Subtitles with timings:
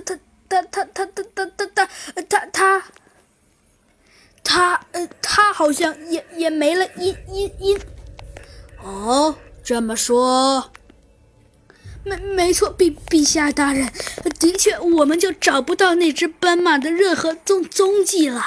[0.00, 0.16] 他
[0.48, 1.86] 他他他他他他他他
[2.24, 2.84] 他他
[4.44, 7.80] 他呃他好像也也没了音音音。
[8.82, 10.72] 哦，这么说，
[12.04, 13.92] 没没错，陛陛下大人，
[14.40, 18.42] 的确，我们就找不到那只斑马的任何踪踪迹了。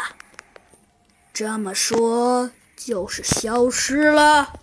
[1.33, 4.53] 这么说，就是消失了。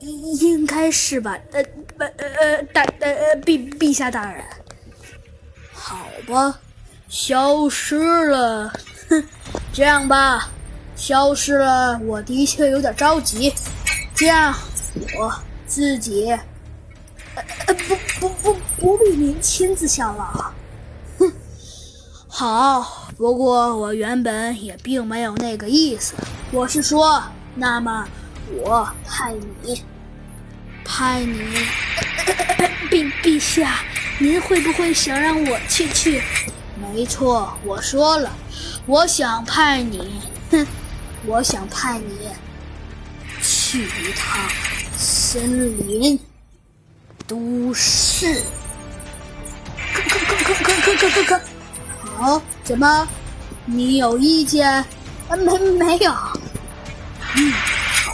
[0.00, 1.38] 应应该是吧？
[1.52, 1.62] 呃，
[1.98, 4.44] 呃呃，大呃，陛陛下大人，
[5.86, 6.58] 好吧，
[7.10, 8.72] 消失了。
[9.10, 9.22] 哼，
[9.70, 10.48] 这样吧，
[10.96, 13.52] 消失了，我的确有点着急。
[14.14, 14.54] 这样，
[15.18, 15.30] 我
[15.66, 16.30] 自己，
[17.34, 17.74] 呃呃，
[18.18, 20.52] 不不不，不必您亲自效劳。
[21.18, 21.30] 哼，
[22.28, 26.14] 好，不过我原本也并没有那个意思。
[26.50, 27.22] 我是说，
[27.54, 28.08] 那么。
[28.56, 29.82] 我派你，
[30.84, 31.38] 派你，
[32.90, 33.80] 陛陛下，
[34.18, 36.22] 您会不会想让我去去？
[36.76, 38.30] 没错，我说了，
[38.86, 40.66] 我想派你，哼，
[41.26, 42.28] 我想派你
[43.42, 44.40] 去一趟
[44.96, 46.18] 森林
[47.26, 48.42] 都市。
[49.92, 51.40] 可可可可可可可可，
[52.16, 53.08] 好，怎么，
[53.64, 54.68] 你有意见？
[55.28, 56.12] 啊没没有？
[57.36, 57.52] 嗯。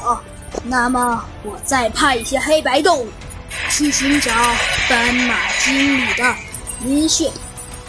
[0.03, 0.23] 好
[0.65, 3.09] 那么，我再派一些黑白动物
[3.69, 4.33] 去寻找
[4.91, 6.35] 斑马经理的
[6.85, 7.31] 音讯。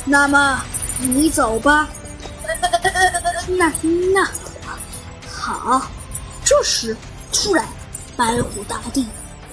[0.05, 0.61] 那么，
[0.99, 1.89] 你走吧。
[3.57, 3.73] 那
[4.13, 4.29] 那
[5.27, 5.87] 好。
[6.45, 6.95] 这时，
[7.33, 7.65] 突然，
[8.15, 9.07] 白虎大帝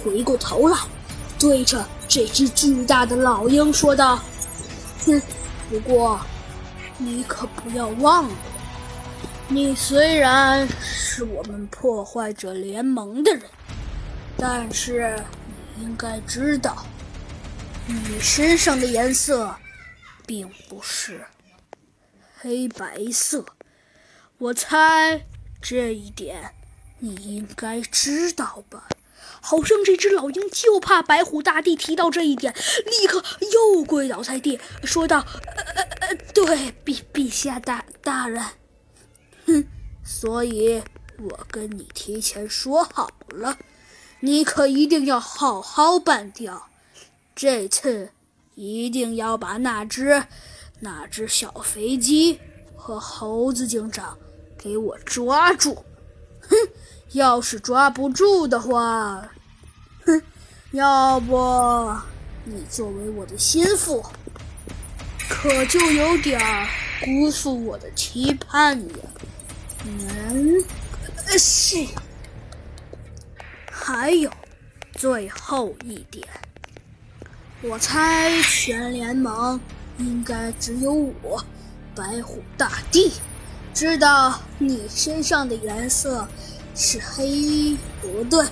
[0.04, 0.76] 回过头来，
[1.38, 4.20] 对着这只巨大的老鹰说道
[5.06, 5.22] ：“哼，
[5.70, 6.20] 不过，
[6.98, 8.34] 你可不要忘了。”
[9.48, 13.42] 你虽然是我们破坏者联盟的人，
[14.36, 15.18] 但是
[15.76, 16.84] 你应该知道，
[17.88, 19.56] 你身上的颜色
[20.26, 21.24] 并不是
[22.38, 23.46] 黑白色。
[24.36, 25.26] 我猜
[25.62, 26.54] 这一点
[26.98, 28.88] 你应该知道吧？
[29.40, 32.54] 好像这只老鹰就怕白虎大帝提到这一点，
[32.84, 35.24] 立刻又跪倒在地，说道
[35.56, 38.44] ：“呃呃呃，对，陛陛下大大人。”
[39.46, 39.64] 哼，
[40.04, 40.82] 所以
[41.18, 43.56] 我跟你提前说好了，
[44.20, 46.68] 你可一定要好好办掉。
[47.38, 48.10] 这次
[48.56, 50.24] 一定要把那只
[50.80, 52.40] 那只小飞机
[52.74, 54.18] 和猴子警长
[54.58, 55.84] 给我抓住。
[56.40, 56.56] 哼，
[57.12, 59.30] 要是抓不住的话，
[60.04, 60.20] 哼，
[60.72, 61.96] 要不
[62.42, 64.04] 你作为我的心腹，
[65.30, 66.40] 可就有点
[67.04, 68.96] 辜负我的期盼呀。
[69.84, 70.64] 能
[71.38, 71.86] 是，
[73.70, 74.28] 还有
[74.94, 76.26] 最后一点，
[77.60, 79.60] 我猜全联盟
[79.98, 81.44] 应该只有我
[81.92, 83.10] 白虎大帝
[83.74, 86.28] 知道你身上的颜色
[86.76, 88.46] 是黑，不对，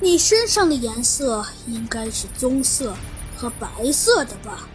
[0.00, 2.96] 你身上的颜色应该是棕色
[3.36, 4.66] 和白色的吧？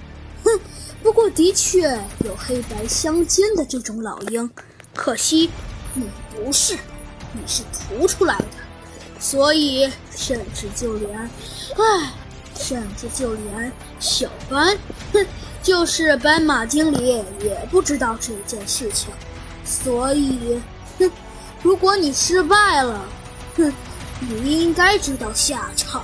[0.43, 0.59] 哼，
[1.01, 4.47] 不过的确有黑白相间的这种老鹰。
[4.93, 5.49] 可惜，
[5.95, 6.77] 你不是，
[7.33, 8.45] 你是涂出来的，
[9.19, 12.13] 所以甚至就连，唉，
[12.59, 13.72] 擅自就连
[14.02, 14.78] 小班，
[15.14, 15.25] 哼，
[15.64, 19.09] 就是斑马经理也不知道这件事情，
[19.64, 20.62] 所以，
[21.00, 21.09] 哼，
[21.64, 23.06] 如果你失败了，
[23.56, 23.74] 哼，
[24.20, 26.03] 你应该知道下场。